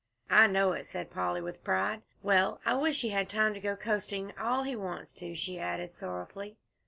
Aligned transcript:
"I 0.31 0.47
know 0.47 0.71
it," 0.71 0.87
said 0.87 1.11
Polly, 1.11 1.41
with 1.41 1.63
pride. 1.63 2.01
"Well, 2.23 2.59
I 2.65 2.73
wish 2.73 3.03
he 3.03 3.09
had 3.09 3.29
time 3.29 3.53
to 3.53 3.59
go 3.59 3.75
coasting 3.75 4.33
all 4.35 4.63
he 4.63 4.75
wants 4.75 5.13
to," 5.13 5.35
she 5.35 5.59
added 5.59 5.91
sorrowfully. 5.93 6.57